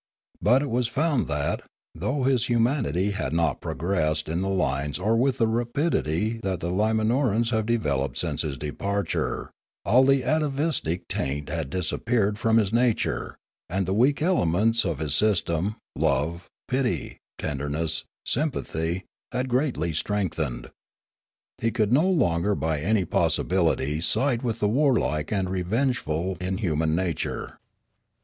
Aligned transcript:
But 0.41 0.63
it 0.63 0.71
was 0.71 0.87
found 0.87 1.27
that, 1.27 1.61
though 1.93 2.23
his 2.23 2.45
hu 2.47 2.57
My 2.57 2.79
Awakening 2.79 3.09
9 3.13 3.13
manity 3.13 3.13
had 3.13 3.33
not 3.33 3.61
progressed 3.61 4.27
in 4.27 4.41
the 4.41 4.49
lines 4.49 4.97
or 4.97 5.15
with 5.15 5.37
the 5.37 5.45
rapidity 5.45 6.39
that 6.39 6.59
the 6.59 6.71
L,imanorans 6.71 7.51
have 7.51 7.67
developed 7.67 8.17
since 8.17 8.41
his 8.41 8.57
departure, 8.57 9.51
all 9.85 10.03
the 10.03 10.23
atavistic 10.23 11.07
taint 11.07 11.49
had 11.49 11.69
disappeared 11.69 12.39
from 12.39 12.57
his 12.57 12.73
nature, 12.73 13.37
and 13.69 13.85
the 13.85 13.93
weak 13.93 14.23
elements 14.23 14.85
of 14.85 14.97
his 14.97 15.13
system, 15.13 15.75
love, 15.95 16.47
pity, 16.67 17.17
tenderness, 17.37 18.03
sympathy, 18.25 19.05
had 19.31 19.49
greatly 19.49 19.93
strengthened. 19.93 20.71
He 21.59 21.69
could 21.69 21.93
no 21.93 22.09
longer 22.09 22.55
by 22.55 22.79
any 22.79 23.05
possibility 23.05 24.01
side 24.01 24.41
with 24.41 24.61
the 24.61 24.67
warlike 24.67 25.31
and 25.31 25.47
revengeful 25.47 26.37
in 26.41 26.57
human 26.57 26.95
nature. 26.95 27.59